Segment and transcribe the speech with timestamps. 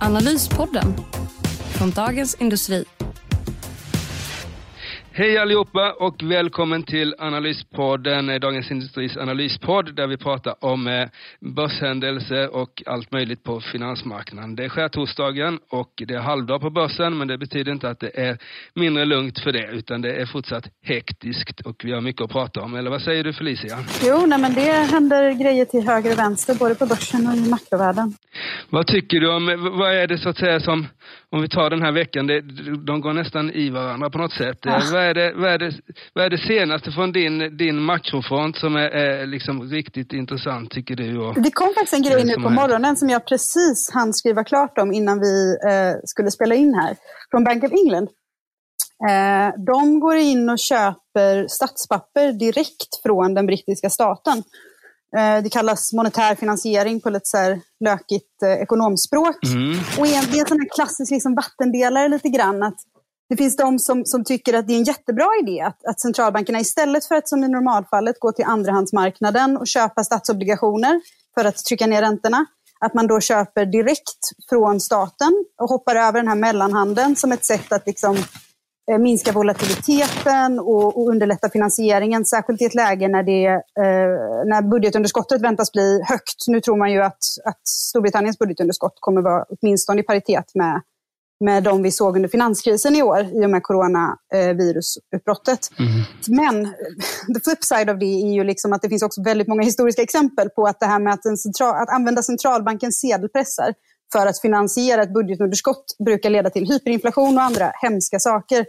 [0.00, 0.94] Analyspodden
[1.72, 2.84] från Dagens Industri.
[5.18, 11.08] Hej allihopa och välkommen till Analyspodden, Dagens Industris analyspodd där vi pratar om eh,
[11.40, 14.56] börshändelser och allt möjligt på finansmarknaden.
[14.56, 18.18] Det är skärtorsdagen och det är halvdag på börsen men det betyder inte att det
[18.18, 18.38] är
[18.74, 22.60] mindre lugnt för det utan det är fortsatt hektiskt och vi har mycket att prata
[22.60, 22.74] om.
[22.74, 23.78] Eller vad säger du Felicia?
[24.02, 27.50] Jo, nej, men det händer grejer till höger och vänster både på börsen och i
[27.50, 28.14] makrovärlden.
[28.70, 30.86] Vad tycker du om, vad är det så att säga som,
[31.30, 32.40] om vi tar den här veckan, det,
[32.86, 34.58] de går nästan i varandra på något sätt.
[34.62, 34.82] Ja.
[34.92, 35.72] Vad, är det, vad, är det,
[36.14, 40.96] vad är det senaste från din, din makrofront som är, är liksom riktigt intressant tycker
[40.96, 41.18] du?
[41.18, 44.78] Och, Det kom faktiskt en grej nu på morgonen som jag precis hann skriva klart
[44.78, 46.96] om innan vi eh, skulle spela in här.
[47.30, 48.08] Från Bank of England.
[49.08, 54.42] Eh, de går in och köper statspapper direkt från den brittiska staten.
[55.16, 59.44] Eh, det kallas monetär finansiering på lite så här lökigt eh, ekonomspråk.
[59.44, 59.78] Mm.
[59.98, 62.62] Och det är en sån här klassisk liksom vattendelare lite grann.
[62.62, 62.76] Att
[63.28, 66.60] det finns de som, som tycker att det är en jättebra idé att, att centralbankerna
[66.60, 71.00] istället för att som i normalfallet gå till andrahandsmarknaden och köpa statsobligationer
[71.34, 72.46] för att trycka ner räntorna,
[72.80, 77.44] att man då köper direkt från staten och hoppar över den här mellanhanden som ett
[77.44, 78.16] sätt att liksom,
[78.96, 83.62] minska volatiliteten och, och underlätta finansieringen, särskilt i ett läge när, det, eh,
[84.46, 86.48] när budgetunderskottet väntas bli högt.
[86.48, 90.82] Nu tror man ju att, att Storbritanniens budgetunderskott kommer vara åtminstone i paritet med,
[91.44, 95.70] med de vi såg under finanskrisen i år i och med coronavirusutbrottet.
[96.28, 96.72] Men eh,
[97.34, 100.02] the flip side av det är ju liksom att det finns också väldigt många historiska
[100.02, 103.74] exempel på att det här med att, en central, att använda centralbankens sedelpressar
[104.12, 108.66] för att finansiera ett budgetunderskott brukar leda till hyperinflation och andra hemska saker.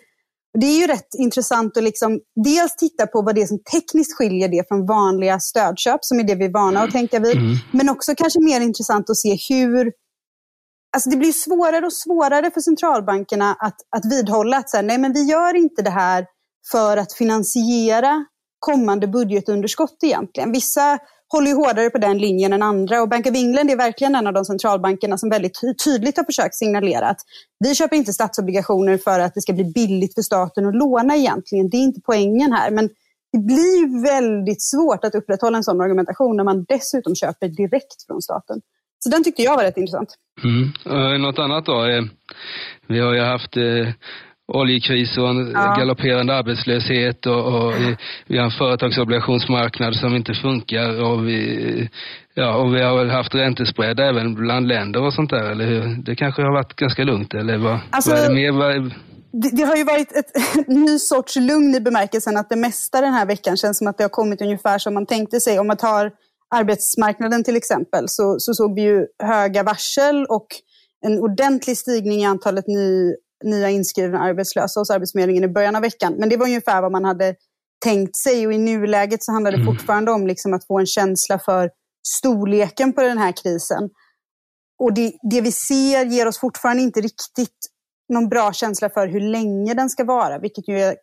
[0.59, 4.17] Det är ju rätt intressant att liksom dels titta på vad det är som tekniskt
[4.17, 7.37] skiljer det från vanliga stödköp, som är det vi är vana att tänka vid.
[7.71, 9.91] Men också kanske mer intressant att se hur
[10.95, 14.97] Alltså det blir svårare och svårare för centralbankerna att, att vidhålla att så här, nej,
[14.97, 16.25] men vi gör inte det här
[16.71, 18.25] för att finansiera
[18.59, 20.51] kommande budgetunderskott egentligen.
[20.51, 20.99] Vissa
[21.31, 24.27] håller ju hårdare på den linjen än andra och Bank of England är verkligen en
[24.27, 27.19] av de centralbankerna som väldigt tydligt har försökt signalera att
[27.59, 31.69] vi köper inte statsobligationer för att det ska bli billigt för staten att låna egentligen.
[31.69, 32.71] Det är inte poängen här.
[32.71, 32.89] Men
[33.31, 38.05] det blir ju väldigt svårt att upprätthålla en sån argumentation när man dessutom köper direkt
[38.07, 38.61] från staten.
[38.99, 40.15] Så den tyckte jag var rätt intressant.
[40.43, 40.71] Mm.
[40.85, 41.85] Eh, något annat då?
[41.85, 42.03] Eh,
[42.87, 43.87] vi har ju haft eh,
[44.57, 45.75] oljekris och en Ja.
[45.77, 51.89] galopperande arbetslöshet och, och eh, vi har en företagsobligationsmarknad som inte funkar och vi,
[52.33, 56.03] ja, och vi har väl haft räntespread även bland länder och sånt där, eller hur?
[56.03, 58.51] Det kanske har varit ganska lugnt, eller vad, Alltså- vad är det mer?
[58.51, 58.91] Vad,
[59.31, 60.31] Det, det har ju varit ett,
[60.67, 63.97] en ny sorts lugn i bemärkelsen att det mesta den här veckan känns som att
[63.97, 65.59] det har kommit ungefär som man tänkte sig.
[65.59, 66.11] Om man tar
[66.55, 70.47] arbetsmarknaden till exempel så, så såg vi ju höga varsel och
[71.05, 73.13] en ordentlig stigning i antalet ny,
[73.43, 76.15] nya inskrivna arbetslösa hos Arbetsförmedlingen i början av veckan.
[76.17, 77.35] Men det var ungefär vad man hade
[77.83, 81.39] tänkt sig och i nuläget så handlar det fortfarande om liksom att få en känsla
[81.39, 81.69] för
[82.07, 83.89] storleken på den här krisen.
[84.79, 87.57] Och det, det vi ser ger oss fortfarande inte riktigt
[88.13, 90.95] någon bra känsla för hur länge den ska vara, vilket ju är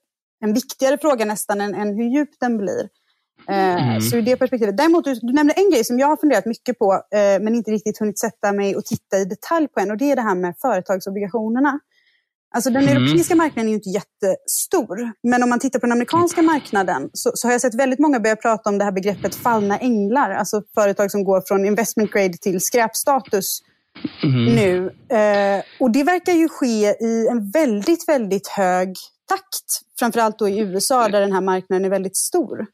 [0.45, 2.89] en viktigare fråga nästan än, än hur djup den blir.
[3.49, 4.77] Eh, Så i det perspektivet.
[4.77, 7.71] Däremot, du, du nämnde en grej som jag har funderat mycket på, eh, men inte
[7.71, 10.35] riktigt hunnit sätta mig och titta i detalj på än, och det är det här
[10.35, 11.81] med företagsobligationerna.
[12.55, 12.97] Alltså den Mm.
[12.97, 17.31] europeiska marknaden är ju inte jättestor, men om man tittar på den amerikanska marknaden så,
[17.35, 20.63] så har jag sett väldigt många börja prata om det här begreppet fallna änglar, alltså
[20.75, 23.61] företag som går från investment grade till skräpstatus
[24.55, 24.91] nu.
[25.09, 28.89] Eh, och det verkar ju ske i en väldigt, väldigt hög
[29.29, 29.69] takt.
[29.99, 32.67] Framförallt då i USA där den här marknaden är väldigt stor.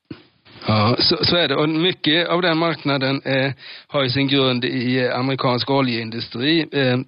[0.67, 1.56] Ja, så, så är det.
[1.56, 3.52] Och mycket av den marknaden eh,
[3.87, 6.69] har ju sin grund i eh, amerikansk oljeindustri.
[6.73, 6.99] Eh,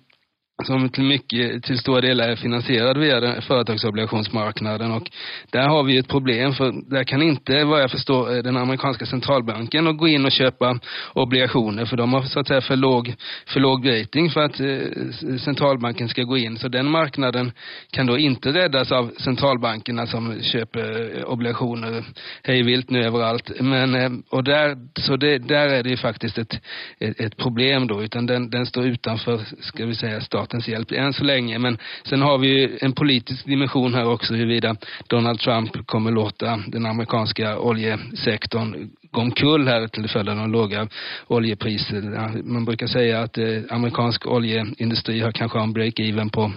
[0.63, 5.11] som till mycket, till stora delar är finansierad via den företagsobligationsmarknaden och
[5.51, 9.07] där har vi ett problem för där kan inte, vad jag förstår, eh, den amerikanska
[9.07, 10.79] centralbanken och gå in och köpa
[11.13, 13.15] obligationer för de har så att säga för låg,
[13.47, 16.59] för låg rating för att eh, centralbanken ska gå in.
[16.59, 17.53] Så den marknaden
[17.91, 22.05] kan då inte räddas av centralbankerna som köper eh, obligationer
[22.43, 23.51] hejvilt nu överallt.
[23.61, 26.61] Men, eh, och där, så det, där är det ju faktiskt ett,
[26.99, 30.93] ett, ett problem då, utan den, den står utanför, ska vi säga, staten statens hjälp
[30.93, 31.59] än så länge.
[31.59, 34.77] Men sen har vi en politisk dimension här också huruvida
[35.09, 40.89] Donald Trump kommer låta den amerikanska oljesektorn gå omkull här till följd av de låga
[41.27, 42.31] oljepriserna.
[42.45, 46.53] Man brukar säga att eh, amerikansk oljeindustri har kanske en break-even på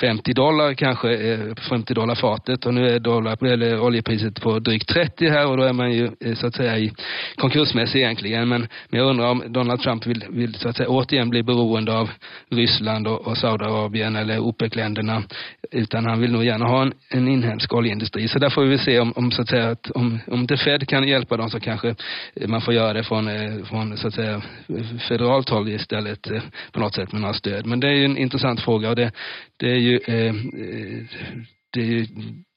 [0.00, 4.88] 50 dollar, kanske eh, 50 dollar fatet och nu är dollar, eller oljepriset på drygt
[4.88, 6.92] 30 här och då är man ju eh, så att säga i
[7.36, 8.48] konkursmässig egentligen.
[8.48, 11.92] Men, men jag undrar om Donald Trump vill, vill så att säga återigen bli beroende
[11.98, 12.10] av
[12.50, 15.22] Ryssland och, och Saudiarabien eller OPEC-länderna
[15.70, 18.28] utan han vill nog gärna ha en, en inhemsk oljeindustri.
[18.28, 20.88] Så där får vi se om, om så att säga att om, om The Fed
[20.88, 21.83] kan hjälpa dem så kanske
[22.46, 24.42] man får göra det från, eh, från så att säga
[25.08, 26.42] federalt håll istället eh,
[26.72, 27.66] på något sätt med några stöd.
[27.66, 29.12] Men det är ju en intressant fråga och det,
[29.56, 31.04] det är ju eh, eh
[31.74, 32.06] det är ju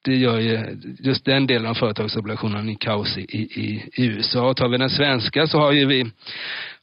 [0.05, 4.53] det gör ju just den delen av företagsobligationen i kaos i, i, i USA.
[4.53, 6.05] Tar vi den svenska så har ju vi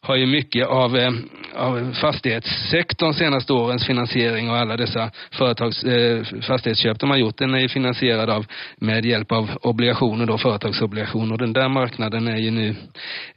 [0.06, 1.12] har ju mycket av, eh,
[1.54, 7.54] av fastighetssektorn senaste årens finansiering och alla dessa företags, eh, fastighetsköp de har gjort, den
[7.54, 8.46] är ju finansierad av,
[8.76, 11.36] med hjälp av obligationer då, företagsobligationer.
[11.36, 12.74] Den där marknaden är ju nu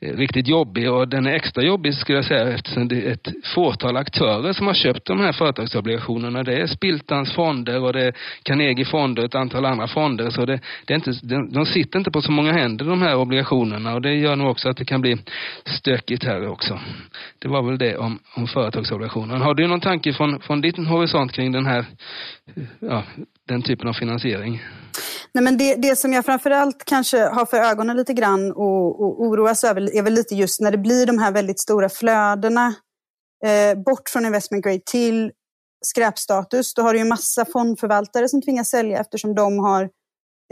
[0.01, 3.27] eh, riktigt jobbig och den är extra jobbig skulle jag säga eftersom det är ett
[3.55, 6.43] fåtal aktörer som har köpt de här företagsobligationerna.
[6.43, 8.13] Det är Spiltans fonder och det är
[8.43, 10.29] Carnegie fonder och ett antal andra fonder.
[10.29, 13.15] Så det, det är inte, de, de sitter inte på så många händer de här
[13.15, 15.17] obligationerna och det gör nog också att det kan bli
[15.79, 16.79] stökigt här också.
[17.39, 19.35] Det var väl det om, om företagsobligationer.
[19.35, 21.85] Har du någon tanke från, från din horisont kring den här,
[22.79, 23.03] ja,
[23.47, 24.61] den typen av finansiering?
[25.33, 29.21] Nej, men det, det som jag framförallt kanske har för ögonen lite grann och, och
[29.21, 32.67] oroas över är väl lite just när det blir de här väldigt stora flödena
[33.45, 35.31] eh, bort från investment grade till
[35.85, 36.73] skräpstatus.
[36.73, 39.89] Då har du ju massa fondförvaltare som tvingas sälja eftersom de har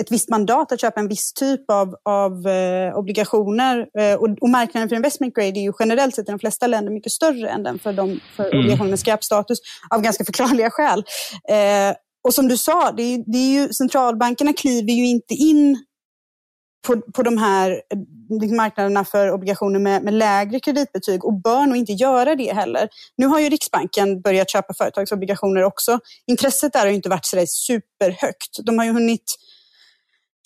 [0.01, 3.87] ett visst mandat att köpa en viss typ av, av eh, obligationer.
[3.99, 6.91] Eh, och, och, marknaden för investment grade är ju generellt sett i de flesta länder
[6.91, 8.59] mycket större än den för, de, för mm.
[8.59, 11.03] obligationer med skräpstatus av ganska förklarliga skäl.
[11.49, 15.84] Eh, och som du sa, det är, det är ju, centralbankerna kliver ju inte in
[16.85, 21.77] på, på de här eh, marknaderna för obligationer med, med, lägre kreditbetyg och bör nog
[21.77, 22.89] inte göra det heller.
[23.17, 25.99] Nu har ju Riksbanken börjat köpa företagsobligationer också.
[26.27, 28.59] Intresset där har ju inte varit så superhögt.
[28.65, 29.35] De har ju hunnit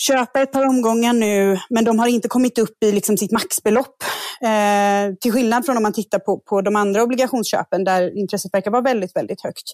[0.01, 4.03] köpa ett par omgångar nu, men de har inte kommit upp i liksom sitt maxbelopp.
[4.41, 8.71] Eh, till skillnad från om man tittar på, på de andra obligationsköpen där intresset verkar
[8.71, 9.73] vara väldigt, väldigt högt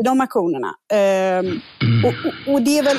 [0.00, 0.74] i de auktionerna.
[0.92, 1.38] Eh,
[2.04, 2.98] och, och, och, det är väl,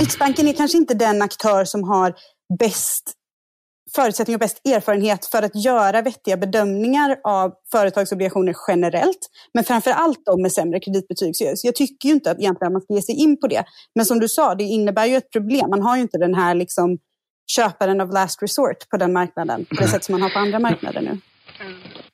[0.00, 2.14] Riksbanken är kanske inte den aktör som har
[2.58, 3.12] bäst
[3.96, 9.18] förutsättningar och bäst erfarenhet för att göra vettiga bedömningar av företagsobligationer generellt.
[9.54, 11.36] Men framför allt de med sämre kreditbetyg.
[11.36, 13.64] Så jag tycker ju inte att egentligen man ska ge sig in på det.
[13.94, 15.70] Men som du sa, det innebär ju ett problem.
[15.70, 16.98] Man har ju inte den här liksom
[17.56, 20.58] köparen of last resort på den marknaden på det sätt som man har på andra
[20.58, 21.18] marknader nu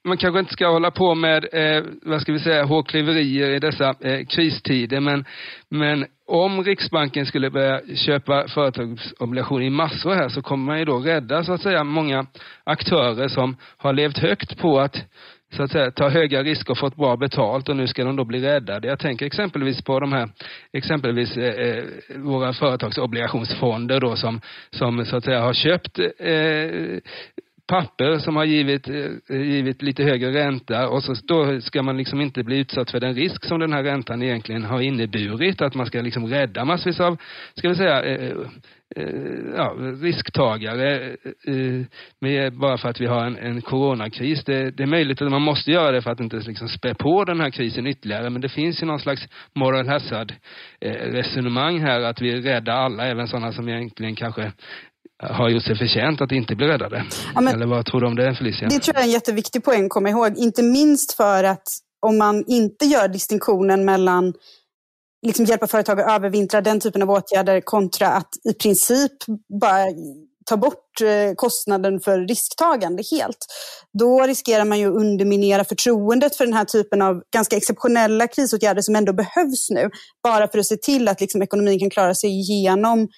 [0.06, 3.94] man kanske inte ska hålla på med, eh, vad ska vi säga, hårklyverier i dessa
[4.00, 5.24] eh, kristider, men,
[5.68, 10.98] men om Riksbanken skulle börja köpa företagsobligationer i massor här så kommer man ju då
[10.98, 12.26] rädda så att säga många
[12.64, 14.96] aktörer som har levt högt på att
[15.56, 18.24] så att säga, ta höga risker och fått bra betalt och nu ska de då
[18.24, 18.88] bli räddade.
[18.88, 20.28] Jag tänker exempelvis på de här,
[20.72, 21.84] exempelvis eh, eh
[22.16, 24.40] våra företagsobligationsfonder då som,
[24.70, 27.00] som så att säga har köpt eh,
[27.66, 32.20] papper som har givit, eh, givit lite högre ränta och så då ska man liksom
[32.20, 35.60] inte bli utsatt för den risk som den här räntan egentligen har inneburit.
[35.60, 37.16] Att man ska liksom rädda massvis av,
[37.54, 38.36] ska vi säga, eh,
[38.96, 41.84] eh, ja, risktagare eh, eh,
[42.20, 44.44] med, bara för att vi har en, en coronakris.
[44.44, 47.24] Det, det, är möjligt att man måste göra det för att inte liksom spä på
[47.24, 48.30] den här krisen ytterligare.
[48.30, 50.32] Men det finns ju någon slags moral hazard
[50.80, 54.52] resonemang här att vi räddar alla, även sådana som egentligen kanske
[55.18, 57.04] har gjort sig förtjänt att inte bli räddade.
[57.34, 58.68] Ja, men, Eller vad tror du om det Felicia?
[58.68, 60.38] Det tror jag är en jätteviktig poäng att komma ihåg.
[60.38, 61.68] Inte minst för att
[62.06, 64.34] om man inte gör distinktionen mellan
[65.26, 69.12] liksom hjälpa företag att övervintra, den typen av åtgärder kontra att i princip
[69.60, 69.86] bara
[70.46, 73.46] ta bort eh, kostnaden för risktagande helt.
[73.98, 78.82] Då riskerar man ju att underminera förtroendet för den här typen av ganska exceptionella krisåtgärder
[78.82, 79.90] som ändå behövs nu.
[80.22, 83.08] Bara för att se till att liksom ekonomin kan klara sig igenom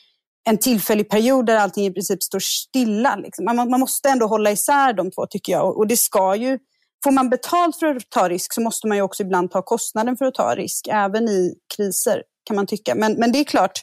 [0.48, 3.16] en tillfällig period där allting i princip står stilla.
[3.16, 3.44] Liksom.
[3.44, 5.68] Man, man, måste ändå hålla isär de två tycker jag.
[5.68, 6.58] Och, och det ska ju,
[7.04, 10.16] får man betalt för att ta risk så måste man ju också ibland ta kostnaden
[10.16, 12.94] för att ta risk, även i kriser kan man tycka.
[12.94, 13.80] Men, men det är klart,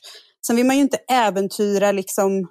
[0.47, 2.47] sen vill man ju inte äventyra liksom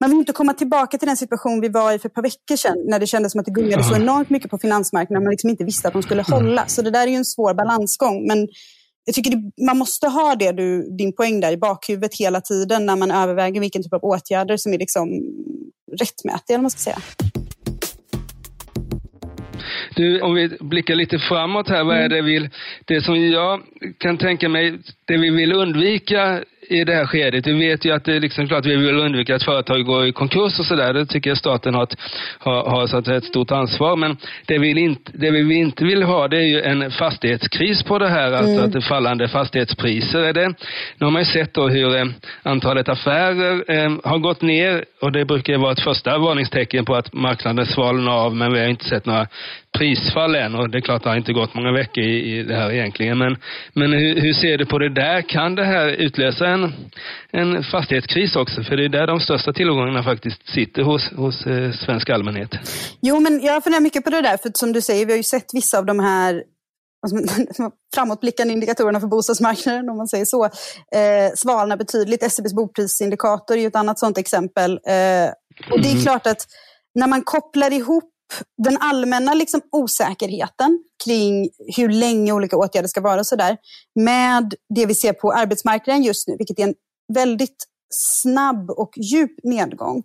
[0.00, 2.56] man vill inte komma tillbaka till den situation vi var i för ett par veckor
[2.56, 5.50] sedan när det kändes som att det gungade så enormt mycket på finansmarknaden man liksom
[5.50, 6.66] inte visste att de skulle hålla.
[6.66, 8.26] Så det där är ju en svår balansgång.
[8.26, 8.48] Men
[9.04, 12.86] jag tycker det, man måste ha det, du, din poäng där, i bakhuvudet hela tiden
[12.86, 15.08] när man överväger vilken typ av åtgärder som är liksom
[16.00, 16.98] rättmätiga, eller man ska säga.
[19.96, 22.50] Du, om vi blickar lite framåt här, vad är det vi,
[22.84, 23.60] det som jag
[23.98, 27.46] kan tänka mig, det vi vill undvika i det här skedet.
[27.46, 30.12] Vi vet ju att det är liksom klart vi vill undvika att företag går i
[30.12, 30.92] konkurs och sådär.
[30.94, 31.96] Det tycker jag staten har ett,
[32.38, 33.96] har, har så att ett stort ansvar.
[33.96, 37.98] Men det vi, inte, det vi inte vill ha det är ju en fastighetskris på
[37.98, 38.32] det här.
[38.32, 38.64] Alltså mm.
[38.64, 40.18] att det fallande fastighetspriser.
[40.18, 40.48] Är det,
[40.98, 42.04] nu har man ju sett då hur eh,
[42.42, 47.12] antalet affärer eh, har gått ner och det brukar vara ett första varningstecken på att
[47.12, 48.36] marknaden svalnar av.
[48.36, 49.26] Men vi har inte sett några
[49.78, 52.56] prisfall än och det är klart det har inte gått många veckor i, i det
[52.56, 53.18] här egentligen.
[53.18, 53.36] Men,
[53.72, 55.22] men hur, hur, ser du på det där?
[55.22, 56.61] Kan det här utlösa en,
[57.30, 58.62] en fastighetskris också?
[58.62, 62.50] För det är där de största tillgångarna faktiskt sitter hos, hos eh, svensk allmänhet.
[63.00, 65.22] Jo, men jag funderar mycket på det där, för som du säger, vi har ju
[65.22, 66.42] sett vissa av de här
[67.94, 72.22] framåtblickande indikatorerna för bostadsmarknaden, om man säger så, eh, svalnar betydligt.
[72.22, 74.72] SCBs boprisindikator är ju ett annat sådant exempel.
[74.72, 75.28] Eh,
[75.70, 76.02] och det är mm.
[76.02, 76.46] klart att
[76.94, 78.11] när man kopplar ihop
[78.64, 83.56] den allmänna liksom osäkerheten kring hur länge olika åtgärder ska vara och sådär,
[83.94, 86.74] med det vi ser på arbetsmarknaden just nu, vilket är en
[87.14, 90.02] väldigt snabb och djup nedgång,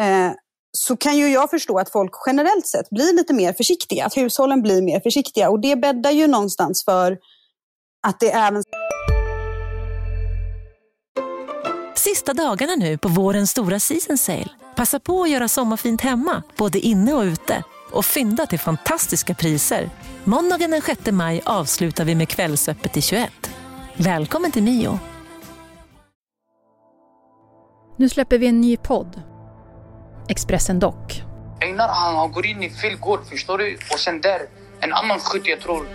[0.00, 0.32] eh,
[0.76, 4.62] så kan ju jag förstå att folk generellt sett blir lite mer försiktiga, att hushållen
[4.62, 5.50] blir mer försiktiga.
[5.50, 7.18] Och det bäddar ju någonstans för
[8.06, 8.62] att det även...
[12.04, 14.48] Sista dagarna nu på vårens stora season sale.
[14.76, 17.62] Passa på att göra sommarfint hemma, både inne och ute.
[17.92, 19.90] Och fynda till fantastiska priser.
[20.24, 23.30] Måndagen den 6 maj avslutar vi med Kvällsöppet i 21.
[23.96, 24.98] Välkommen till Mio.
[27.96, 29.22] Nu släpper vi en ny podd.
[30.28, 31.22] Expressen Dock.
[31.60, 33.78] Einar han går in i fel gård, förstår du?
[33.92, 34.40] Och sen där,
[34.80, 35.86] en annan skytt jag tror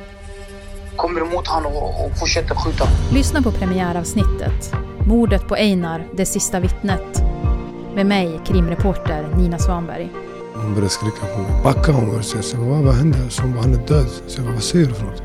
[0.95, 2.87] kommer emot honom och, och fortsätter skjuta.
[3.13, 4.88] Lyssna på premiäravsnittet.
[5.05, 7.23] Mordet på Einar, det sista vittnet
[7.95, 10.09] med mig, krimreporter Nina Svanberg.
[10.53, 11.51] Hon började skrika på mig.
[11.63, 12.43] Backa hon började säga.
[12.43, 13.17] Så vad, vad hände?
[13.29, 14.07] Så hon bara, han är död.
[14.27, 15.21] Så jag bara, vad säger du för något?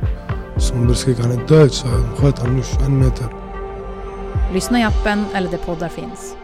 [0.56, 1.72] Så hon började skrika, han är död.
[1.72, 3.26] Så jag sköt honom nu en meter.
[4.52, 6.36] Lyssna i appen eller där poddar finns.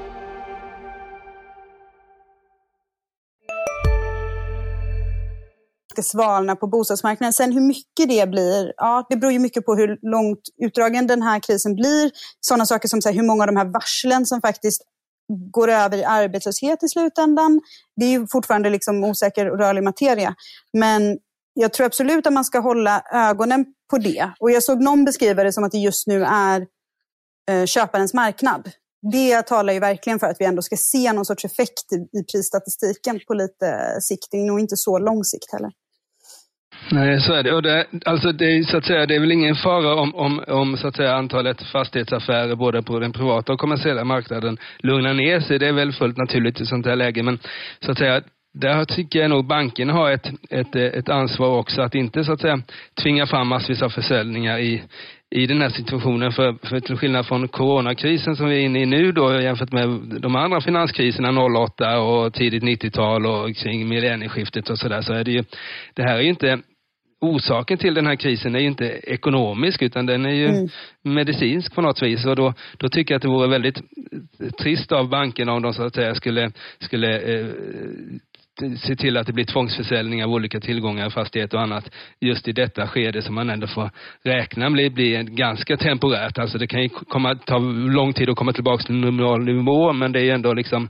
[5.91, 7.33] Ska svalna på bostadsmarknaden.
[7.33, 11.23] Sen hur mycket det blir, ja det beror ju mycket på hur långt utdragen den
[11.23, 12.11] här krisen blir.
[12.41, 14.83] Sådana saker som så här, hur många av de här varslen som faktiskt
[15.53, 17.61] går över i arbetslöshet i slutändan.
[17.97, 20.35] Det är ju fortfarande liksom osäker och rörlig materia.
[20.73, 21.19] Men
[21.55, 24.31] jag tror absolut att man ska hålla ögonen på det.
[24.41, 26.67] Och jag såg någon beskriva det som att det just nu är
[27.51, 28.71] eh, köparens marknad.
[29.03, 32.25] Det talar ju verkligen för att vi ändå ska se någon sorts effekt i, i
[32.33, 33.67] prisstatistiken på lite
[34.01, 34.29] sikt.
[34.31, 35.71] Det är nog inte så lång sikt heller.
[36.93, 37.53] Nej, så är det.
[37.55, 40.45] Och det, alltså det, är, så att säga, det är väl ingen fara om, om,
[40.47, 45.41] om så att säga, antalet fastighetsaffärer både på den privata och kommersiella marknaden lugnar ner
[45.41, 45.59] sig.
[45.59, 47.23] Det är väl fullt naturligt i sånt här läge.
[47.23, 47.39] Men
[47.85, 48.23] så att säga,
[48.55, 52.41] där tycker jag nog bankerna har ett, ett, ett ansvar också att inte så att
[52.41, 52.63] säga
[53.03, 54.83] tvinga fram massvis av försäljningar i,
[55.31, 56.33] i den här situationen.
[56.33, 59.89] För, för till skillnad från coronakrisen som vi är inne i nu då jämfört med
[60.21, 65.31] de andra finanskriserna 08 och tidigt 90-tal och kring millennieskiftet och sådär så är det
[65.31, 65.45] ju,
[65.95, 66.59] det här är ju inte
[67.21, 70.69] orsaken till den här krisen är ju inte ekonomisk utan den är ju mm.
[71.03, 73.83] medicinsk på något vis och då, då tycker jag att det vore väldigt
[74.59, 77.47] trist av bankerna om de så att säga skulle, skulle eh,
[78.83, 81.91] se till att det blir tvångsförsäljning av olika tillgångar, fastighet och annat
[82.21, 83.91] just i detta skede som man ändå får
[84.25, 86.39] räkna med blir ganska temporärt.
[86.39, 90.13] Alltså det kan ju komma, ta lång tid att komma tillbaka till normal nivå men
[90.13, 90.89] det är ändå liksom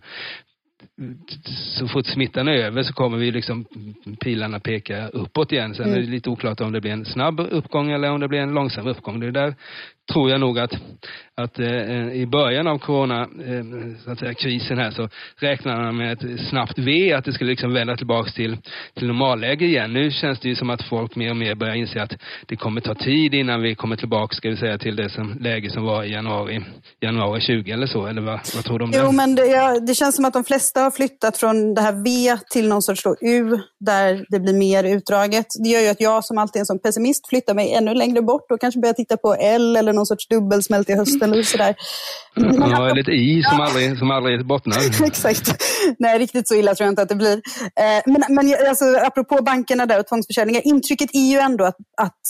[1.79, 3.65] så fort smittan är över så kommer vi liksom
[4.21, 5.75] pilarna peka uppåt igen.
[5.75, 5.99] Sen mm.
[5.99, 8.55] är det lite oklart om det blir en snabb uppgång eller om det blir en
[8.55, 9.21] långsam uppgång.
[9.21, 9.55] Det där
[10.13, 10.73] tror jag nog att,
[11.35, 13.65] att eh, i början av corona, eh,
[14.05, 17.51] så att säga, krisen här så räknade man med ett snabbt V, att det skulle
[17.51, 18.57] liksom vända tillbaks till,
[18.95, 19.93] till normalläge igen.
[19.93, 22.13] Nu känns det ju som att folk mer och mer börjar inse att
[22.47, 25.71] det kommer ta tid innan vi kommer tillbaks, ska vi säga, till det som, läge
[25.71, 26.65] som var i januari,
[27.01, 28.99] januari 20 eller så, eller vad, vad tror du om det?
[28.99, 31.93] Jo, men det, ja, det känns som att de flesta har flyttat från det här
[32.05, 35.47] V till någon sorts U, där det blir mer utdraget.
[35.65, 38.23] Det gör ju att jag som alltid är en sån pessimist flyttar mig ännu längre
[38.23, 41.75] bort och kanske börjar titta på L eller någon sorts dubbelsmält i hösten eller sådär.
[42.35, 44.77] Ja, lite i som, aldrig, som aldrig bottnar.
[45.07, 45.63] Exakt.
[45.99, 47.37] Nej, riktigt så illa tror jag inte att det blir.
[47.77, 52.21] Eh, men men alltså, apropå bankerna där och tvångsförsäljningar, intrycket är ju ändå att, att,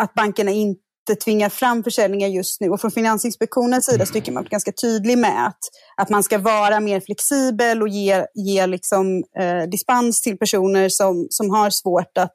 [0.00, 2.68] att bankerna inte tvingar fram försäljningar just nu.
[2.68, 5.58] Och från Finansinspektionens sida så tycker man ganska tydlig med att,
[5.96, 11.26] att man ska vara mer flexibel och ge, ge liksom, eh, dispens till personer som,
[11.30, 12.34] som har svårt att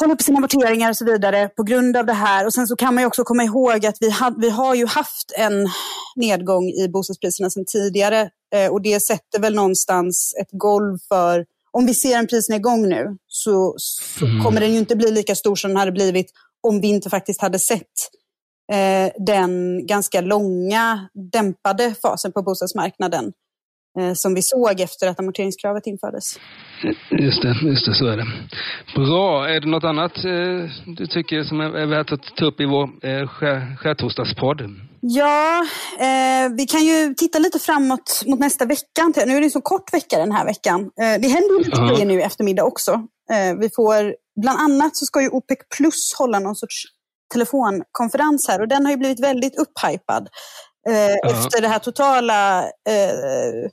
[0.00, 2.46] hålla på sina amorteringar och så vidare på grund av det här.
[2.46, 5.32] Och sen så kan man också komma ihåg att vi, ha, vi har ju haft
[5.38, 5.68] en
[6.16, 11.86] nedgång i bostadspriserna sedan tidigare eh, och det sätter väl någonstans ett golv för om
[11.86, 14.44] vi ser en prisnedgång nu så, så mm.
[14.44, 16.26] kommer den ju inte bli lika stor som den hade blivit
[16.68, 17.96] om vi inte faktiskt hade sett
[18.72, 23.32] eh, den ganska långa dämpade fasen på bostadsmarknaden
[23.98, 26.38] eh, som vi såg efter att amorteringskravet infördes.
[27.10, 28.26] Just det, just det, så är det.
[28.94, 29.48] Bra.
[29.48, 32.84] Är det något annat eh, du tycker som är värt att ta upp i vår
[33.06, 33.28] eh,
[33.76, 34.60] skärtorsdagspodd?
[35.00, 35.66] Ja,
[36.00, 39.12] eh, vi kan ju titta lite framåt mot nästa vecka.
[39.26, 40.80] Nu är det en så kort vecka den här veckan.
[40.80, 42.92] Eh, det händer ju lite grejer nu i eftermiddag också.
[43.30, 46.84] Eh, vi får, bland annat så ska ju OPEC Plus hålla någon sorts
[47.32, 50.28] telefonkonferens här och den har ju blivit väldigt upphypad.
[50.88, 53.70] Eh, efter det här totala eh,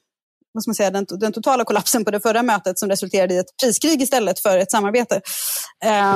[0.54, 3.38] vad ska man säga, den, den, totala kollapsen på det förra mötet som resulterade i
[3.38, 5.16] ett priskrig istället för ett samarbete.
[5.16, 5.22] Um,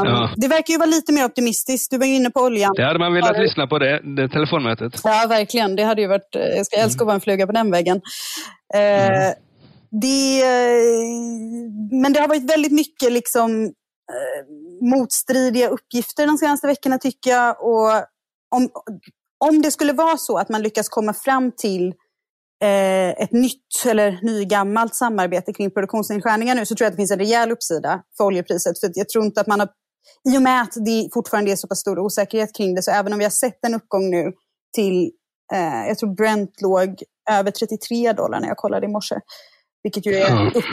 [0.06, 0.34] ja.
[0.36, 1.92] Det verkar ju vara lite mer optimistiskt.
[1.92, 2.74] Du var ju inne på oljan.
[2.76, 3.42] Det hade man velat ja.
[3.42, 5.02] lyssna på, det, det telefonmötet.
[5.04, 5.76] Ja, verkligen.
[5.76, 8.02] Det hade ju varit, jag ska älska att vara en fluga på den väggen.
[8.76, 9.34] Uh, mm.
[9.92, 10.44] det,
[11.92, 13.74] men det har varit väldigt mycket liksom,
[14.12, 14.46] Eh,
[14.82, 17.64] motstridiga uppgifter de senaste veckorna tycker jag.
[17.64, 17.92] Och
[18.56, 18.70] om,
[19.46, 21.88] om det skulle vara så att man lyckas komma fram till
[22.64, 27.12] eh, ett nytt eller nygammalt samarbete kring produktionsnedskärningar nu så tror jag att det finns
[27.12, 28.80] en rejäl uppsida för oljepriset.
[28.80, 29.70] För jag tror inte att man har,
[30.34, 33.14] I och med att det fortfarande är så pass stor osäkerhet kring det, så även
[33.14, 34.34] om vi har sett en uppgång nu
[34.76, 35.12] till,
[35.54, 39.16] eh, jag tror Brent låg över 33 dollar när jag kollade i morse.
[39.84, 40.64] Vilket ju är upp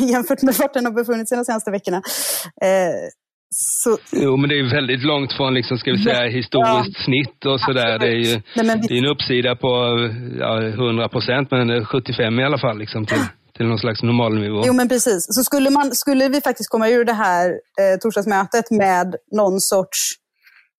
[0.00, 1.96] jämfört med vart den har befunnit sig de senaste veckorna.
[2.62, 3.10] Eh,
[3.54, 3.98] så...
[4.12, 7.04] Jo, men det är väldigt långt från liksom, ska vi säga, historiskt ja.
[7.04, 7.98] snitt och sådär.
[7.98, 8.86] Det är ju Nej, vi...
[8.88, 9.68] det är en uppsida på
[10.38, 13.24] ja, 100 procent, men 75 i alla fall liksom, till,
[13.56, 14.62] till någon slags normalnivå.
[14.66, 15.26] Jo, men precis.
[15.36, 19.98] Så skulle, man, skulle vi faktiskt komma ur det här eh, torsdagsmötet med någon sorts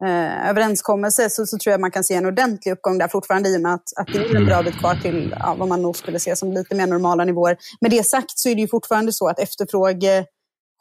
[0.06, 3.58] eh, överenskommelse så, så tror jag man kan se en ordentlig uppgång där fortfarande i
[3.58, 5.98] och med att, att det är en bra bit kvar till ja, vad man nog
[5.98, 7.58] skulle se som lite mer normala nivåer.
[7.82, 10.26] Med det sagt så är det ju fortfarande så att efterfråge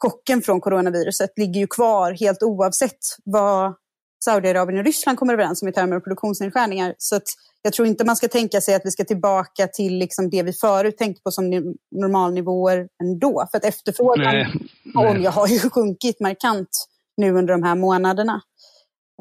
[0.03, 3.73] chocken från coronaviruset ligger ju kvar helt oavsett vad
[4.23, 6.95] Saudiarabien och Ryssland kommer överens om i termer av produktionsnedskärningar.
[6.97, 7.19] Så
[7.61, 10.53] jag tror inte man ska tänka sig att vi ska tillbaka till liksom det vi
[10.53, 13.47] förut tänkte på som normalnivåer ändå.
[13.51, 14.45] För att efterfrågan
[14.93, 18.41] på olja har ju sjunkit markant nu under de här månaderna.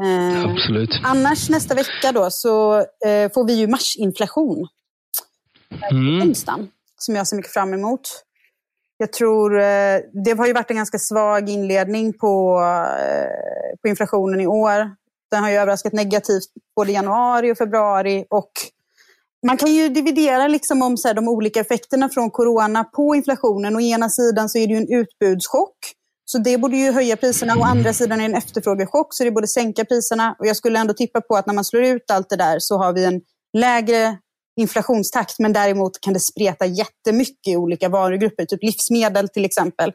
[0.03, 1.01] Eh, Absolut.
[1.05, 4.69] Annars nästa vecka då så eh, får vi ju marsinflation.
[5.91, 6.29] Mm.
[6.29, 8.01] Onsdagen, som jag ser mycket fram emot.
[8.97, 12.61] Jag tror eh, det har ju varit en ganska svag inledning på,
[13.01, 14.95] eh, på inflationen i år.
[15.31, 16.43] Den har ju överraskat negativt
[16.77, 18.25] både i januari och februari.
[18.31, 18.51] Och
[19.47, 23.77] man kan ju dividera liksom om så här, de olika effekterna från corona på inflationen.
[23.77, 25.77] Å ena sidan så är det ju en utbudschock.
[26.33, 27.57] Så det borde ju höja priserna.
[27.59, 30.37] Å andra sidan är det en efterfrågechock, så det borde sänka priserna.
[30.39, 32.79] Och jag skulle ändå tippa på att när man slår ut allt det där så
[32.79, 33.21] har vi en
[33.59, 34.19] lägre
[34.61, 38.45] inflationstakt, men däremot kan det spreta jättemycket i olika varugrupper.
[38.45, 39.93] Typ livsmedel till exempel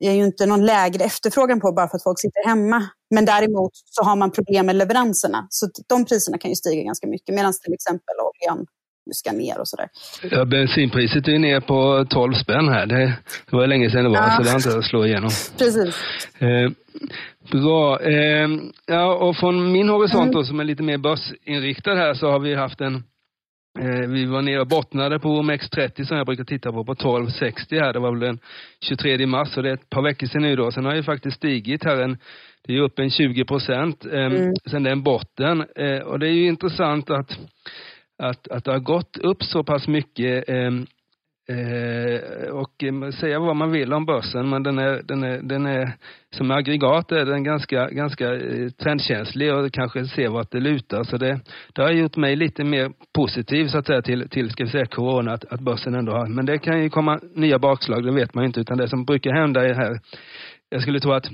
[0.00, 2.88] det är ju inte någon lägre efterfrågan på bara för att folk sitter hemma.
[3.14, 5.46] Men däremot så har man problem med leveranserna.
[5.50, 8.66] Så de priserna kan ju stiga ganska mycket medan till exempel oljan
[9.10, 9.88] ska ner och sådär.
[10.30, 12.86] Ja, bensinpriset är ner på 12 spänn här.
[12.86, 13.16] Det,
[13.50, 14.30] var länge sedan det var, ja.
[14.36, 15.30] så det har inte att slå igenom.
[15.58, 15.96] Precis.
[16.38, 16.70] Eh,
[17.52, 18.00] bra.
[18.00, 18.48] Eh,
[18.86, 20.34] ja, och från min horisont mm.
[20.34, 23.02] då, som är lite mer börsinriktad här, så har vi haft en
[23.78, 27.78] Eh, vi var nere och bottnade på OMX30 som jag brukar titta på, på 1260
[27.78, 27.92] här.
[27.92, 28.38] Det var väl den
[28.80, 30.72] 23 mars, så det är ett par veckor sedan nu då.
[30.72, 32.18] Sen har det faktiskt stigit här en,
[32.66, 34.54] det är upp en 20 procent eh, mm.
[34.70, 35.64] sen den botten.
[35.76, 37.38] Eh, och det är ju intressant att,
[38.22, 40.70] att, att det har gått upp så pass mycket eh,
[41.48, 45.66] Eh, och ehm, säga vad man vill om börsen, men den är, den är, den
[45.66, 45.92] är
[46.30, 51.04] som aggregat är den ganska, ganska eh, trendkänslig och kanske ser vart det lutar.
[51.04, 51.40] Så det,
[51.72, 54.86] det har gjort mig lite mer positiv så att säga till, till ska vi säga
[54.86, 58.34] corona, att, att börsen ändå har, men det kan ju komma nya bakslag, det vet
[58.34, 60.00] man ju inte, utan det som brukar hända är här,
[60.70, 61.26] jag skulle tro att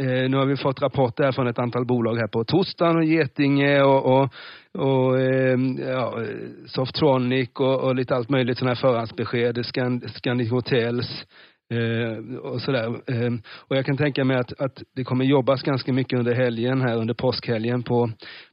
[0.00, 3.82] Eh, nu har vi fått rapporter från ett antal bolag här på torsdagen, och Getinge
[3.82, 4.34] och, och,
[4.78, 6.18] och eh, ja,
[6.66, 11.24] Softronic och, och, lite allt möjligt sådana här förhandsbesked, Scand, Scandic Hotels,
[11.72, 12.86] Eh, och sådär.
[12.86, 13.32] Eh,
[13.68, 16.96] och jag kan tänka mig att, att det kommer jobbas ganska mycket under helgen här,
[16.96, 18.10] under påskhelgen på,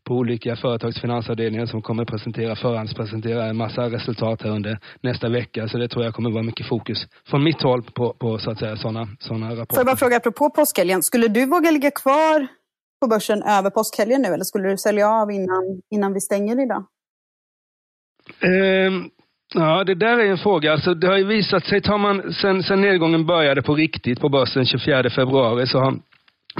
[0.08, 5.68] på olika företags finansavdelningar som kommer presentera, förhandspresentera en massa resultat här under nästa vecka.
[5.68, 8.60] Så det tror jag kommer vara mycket fokus från mitt håll på, på så att
[8.60, 9.76] säga sådana såna rapporter.
[9.76, 12.48] Får jag bara fråga, apropå påskhelgen, skulle du våga ligga kvar
[13.02, 16.84] på börsen över påskhelgen nu eller skulle du sälja av innan, innan vi stänger idag?
[18.44, 19.10] Um,
[19.54, 20.72] Ja, det där är en fråga.
[20.72, 24.30] Alltså, det har ju visat sig, tar man, sen, sen nedgången började på riktigt på
[24.30, 26.00] börsen 24 februari så har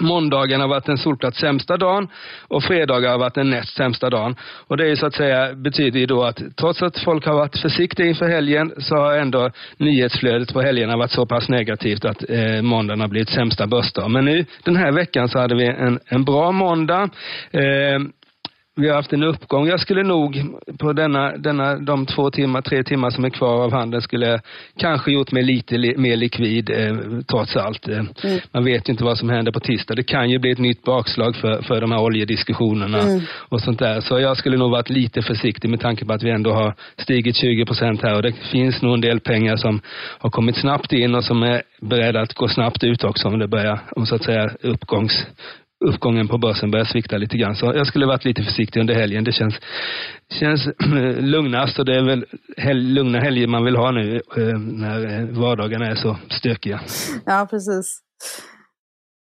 [0.02, 2.08] Måndagen har varit den solklart sämsta dagen
[2.48, 4.36] och fredagar har varit den näst sämsta dagen.
[4.68, 7.58] Och det är så att säga, betyder ju då att trots att folk har varit
[7.58, 12.62] försiktiga inför helgen så har ändå nyhetsflödet på helgerna varit så pass negativt att eh,
[12.62, 14.10] måndagen har blivit sämsta börsdag.
[14.10, 17.10] Men nu den här veckan så hade vi en, en bra måndag.
[17.52, 18.00] Eh,
[18.80, 19.68] vi har haft en uppgång.
[19.68, 20.44] Jag skulle nog
[20.80, 24.42] på denna, denna, de två timmar, tre timmar som är kvar av handeln skulle jag
[24.78, 27.88] kanske gjort mig lite li, mer likvid eh, trots allt.
[27.88, 28.40] Eh, mm.
[28.52, 29.96] Man vet ju inte vad som händer på tisdag.
[29.96, 33.22] Det kan ju bli ett nytt bakslag för, för de här oljediskussionerna mm.
[33.50, 34.02] och sånt där.
[34.02, 37.36] Så jag skulle nog varit lite försiktig med tanke på att vi ändå har stigit
[37.36, 39.82] 20 procent här och det finns nog en del pengar som
[40.20, 43.48] har kommit snabbt in och som är beredda att gå snabbt ut också om det
[43.48, 45.26] börjar, om så att säga uppgångs
[45.86, 47.56] uppgången på börsen börjar svikta lite grann.
[47.56, 49.24] Så jag skulle varit lite försiktig under helgen.
[49.24, 49.56] Det känns,
[50.40, 50.68] känns
[51.20, 52.26] lugnast och det är väl
[52.58, 56.82] hel, lugna helger man vill ha nu eh, när eh, vardagarna är så stökiga.
[57.26, 58.02] Ja, precis.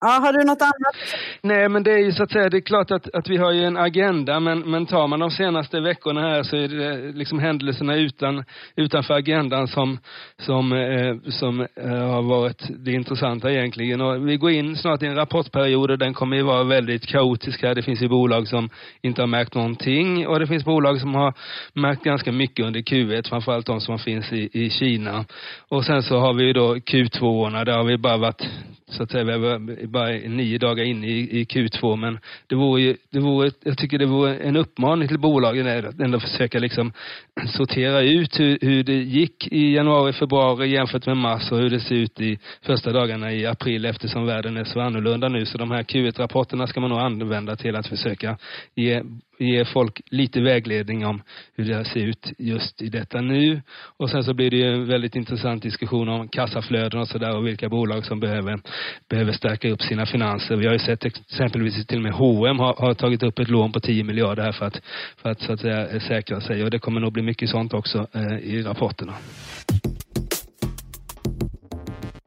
[0.01, 0.97] Ja, har du något annat?
[1.43, 3.53] Nej, men det är ju så att säga, det är klart att, att vi har
[3.53, 7.15] ju en agenda, men, men tar man de senaste veckorna här så är det eh,
[7.15, 8.45] liksom händelserna utan,
[8.77, 9.99] utanför agendan som,
[10.43, 14.01] som, eh, som eh, har varit det intressanta egentligen.
[14.01, 17.63] Och vi går in snart i en rapportperiod och den kommer ju vara väldigt kaotisk
[17.63, 17.75] här.
[17.75, 18.71] Det finns ju bolag som
[19.03, 21.35] inte har märkt någonting och det finns bolag som har
[21.73, 25.25] märkt ganska mycket under Q1, framförallt de som finns i, i Kina.
[25.69, 28.49] Och sen så har vi ju då Q2-orna, där har vi bara varit
[28.91, 29.25] så att säga,
[29.59, 33.79] vi bara nio dagar in i, i Q2 men det vore ju, det vore, jag
[33.79, 36.93] tycker det vore en uppmaning till bolagen att ändå försöka liksom
[37.57, 41.81] sortera ut hur, hur det gick i januari, februari jämfört med mars och hur det
[41.81, 45.47] ser ut i första dagarna i april eftersom världen är så annorlunda nu.
[45.47, 48.39] Så de här Q1-rapporterna ska man nog använda till att försöka
[48.75, 49.03] ge
[49.39, 51.23] ge folk lite vägledning om
[51.57, 53.63] hur det ser ut just i detta nu.
[53.97, 57.47] Och sen så blir det ju en väldigt intressant diskussion om kassaflöden och sådär och
[57.47, 58.61] vilka bolag som behöver,
[59.09, 60.57] behöver stärka upp sina finanser.
[60.57, 63.73] Vi har ju sett exempelvis till och med H&M har, har tagit upp ett lån
[63.73, 64.81] på 10 miljarder här för att,
[65.23, 68.07] för att så att säga säkra sig och det kommer nog bli mycket sånt också
[68.13, 69.15] eh, i rapporterna.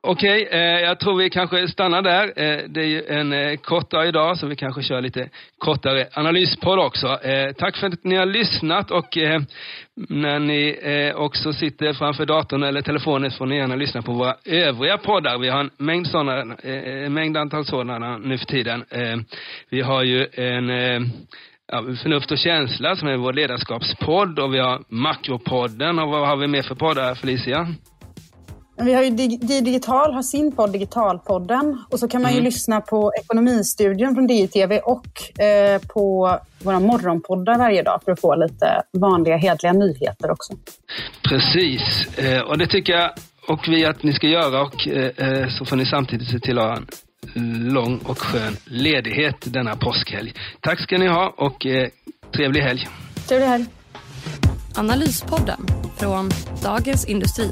[0.04, 2.24] Okej, okay, eh, jag tror vi kanske stannar där.
[2.24, 6.80] Eh, det är ju en eh, kortare idag så vi kanske kör lite kortare analyspodd
[6.80, 7.08] också.
[7.08, 9.42] Eh, tack för att ni har lyssnat och eh,
[9.96, 14.36] när ni eh, också sitter framför datorn eller telefonen får ni gärna lyssna på våra
[14.46, 15.38] övriga poddar.
[15.38, 18.84] Vi har en mängd sådana, eh, eh, en mängd antal sådana nu för tiden.
[18.90, 19.18] Eh,
[19.70, 20.70] vi har ju en
[21.72, 26.36] ja, Förnuft och känsla som är vår ledarskapspodd och vi har Makropodden och vad har
[26.36, 27.68] vi mer för poddar Felicia?
[28.78, 29.10] Vi har ju
[29.62, 32.46] Digital har sin podd Digitalpodden och så kan man ju mm.
[32.46, 38.36] lyssna på Ekonomistudion från DITV och eh, på våra morgonpoddar varje dag för att få
[38.36, 40.54] lite vanliga hedliga nyheter också.
[41.30, 43.12] Precis, eh, och det tycker jag
[43.48, 46.60] och vi att ni ska göra och eh, eh så får ni samtidigt se till
[46.60, 46.78] att ha
[47.36, 50.34] en lång och skön ledighet denna påskhelg.
[50.62, 51.90] Tack ska ni ha och eh,
[52.36, 52.88] trevlig helg.
[53.28, 53.66] Trevlig helg.
[54.76, 55.60] Analyspodden
[55.98, 56.30] från
[56.64, 57.52] Dagens Industri.